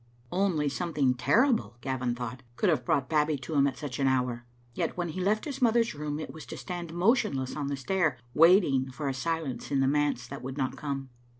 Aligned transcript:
Only 0.31 0.67
something 0.67 1.13
terrible, 1.13 1.77
Gavin 1.79 2.15
thought, 2.15 2.41
could 2.55 2.69
have 2.69 2.83
brought 2.83 3.07
Babbie 3.07 3.37
to 3.37 3.53
him 3.53 3.67
at 3.67 3.77
such 3.77 3.99
an 3.99 4.07
hour; 4.07 4.47
yet 4.73 4.97
when 4.97 5.09
he 5.09 5.21
left 5.21 5.45
his 5.45 5.61
mother's 5.61 5.93
room 5.93 6.19
it 6.19 6.33
was 6.33 6.47
to 6.47 6.57
stand 6.57 6.91
motionless 6.91 7.55
on 7.55 7.67
the 7.67 7.77
stair, 7.77 8.17
waiting 8.33 8.89
for 8.89 9.07
a 9.07 9.13
silence 9.13 9.69
in 9.69 9.79
the 9.79 9.87
manse 9.87 10.25
that 10.27 10.41
would 10.41 10.57
not 10.57 10.75
come. 10.75 11.11